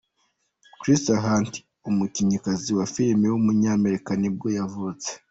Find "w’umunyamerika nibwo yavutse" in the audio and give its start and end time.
3.29-5.09